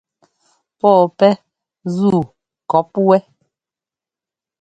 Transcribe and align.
Pɔɔ 0.79 1.01
pɛ́ 1.17 1.31
ńzuu 1.85 2.21
ŋkɔɔp 2.63 2.89
wɛ. 3.09 3.17